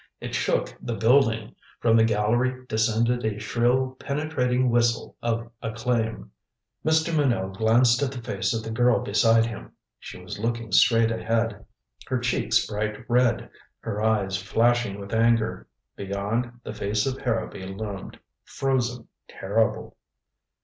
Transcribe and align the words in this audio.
It 0.19 0.33
shook 0.33 0.75
the 0.81 0.95
building. 0.95 1.53
From 1.79 1.95
the 1.95 2.03
gallery 2.03 2.65
descended 2.67 3.23
a 3.23 3.37
shrill 3.37 3.97
penetrating 3.99 4.71
whistle 4.71 5.15
of 5.21 5.51
acclaim. 5.61 6.31
Mr. 6.83 7.15
Minot 7.15 7.55
glanced 7.57 8.01
at 8.01 8.11
the 8.11 8.19
face 8.23 8.51
of 8.51 8.63
the 8.63 8.71
girl 8.71 9.01
beside 9.03 9.45
him. 9.45 9.73
She 9.99 10.19
was 10.19 10.39
looking 10.39 10.71
straight 10.71 11.11
ahead, 11.11 11.63
her 12.07 12.17
cheeks 12.17 12.65
bright 12.65 13.05
red, 13.07 13.47
her 13.81 14.01
eyes 14.01 14.37
flashing 14.41 14.99
with 14.99 15.13
anger. 15.13 15.67
Beyond, 15.95 16.61
the 16.63 16.73
face 16.73 17.05
of 17.05 17.19
Harrowby 17.21 17.67
loomed, 17.67 18.19
frozen, 18.43 19.07
terrible. 19.27 19.97